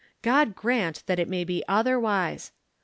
God 0.23 0.55
grant 0.55 1.03
that 1.05 1.19
it 1.19 1.29
may 1.29 1.43
be 1.43 1.63
otherwise. 1.67 2.51